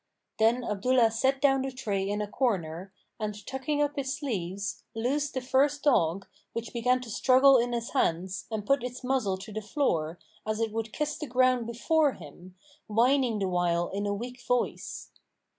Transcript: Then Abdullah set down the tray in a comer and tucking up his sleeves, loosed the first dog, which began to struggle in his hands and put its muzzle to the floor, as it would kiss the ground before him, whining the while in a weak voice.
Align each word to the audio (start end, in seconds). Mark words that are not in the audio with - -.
Then 0.39 0.63
Abdullah 0.63 1.11
set 1.11 1.39
down 1.39 1.61
the 1.61 1.71
tray 1.71 2.09
in 2.09 2.23
a 2.23 2.27
comer 2.27 2.91
and 3.19 3.45
tucking 3.45 3.83
up 3.83 3.97
his 3.97 4.17
sleeves, 4.17 4.83
loosed 4.95 5.35
the 5.35 5.41
first 5.41 5.83
dog, 5.83 6.25
which 6.53 6.73
began 6.73 7.01
to 7.01 7.11
struggle 7.11 7.59
in 7.59 7.71
his 7.71 7.91
hands 7.91 8.47
and 8.49 8.65
put 8.65 8.83
its 8.83 9.03
muzzle 9.03 9.37
to 9.37 9.53
the 9.53 9.61
floor, 9.61 10.17
as 10.43 10.59
it 10.59 10.71
would 10.71 10.91
kiss 10.91 11.19
the 11.19 11.27
ground 11.27 11.67
before 11.67 12.13
him, 12.13 12.55
whining 12.87 13.37
the 13.37 13.47
while 13.47 13.89
in 13.89 14.07
a 14.07 14.13
weak 14.15 14.41
voice. 14.41 15.11